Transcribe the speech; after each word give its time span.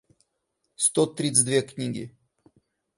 сто 0.77 1.05
тридцать 1.05 1.45
две 1.45 1.61
книги 1.61 2.17